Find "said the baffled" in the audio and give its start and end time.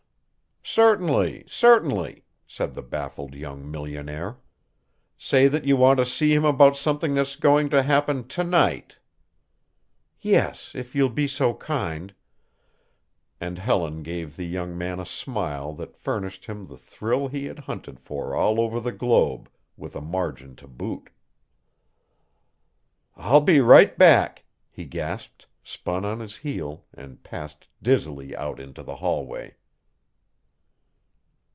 2.47-3.33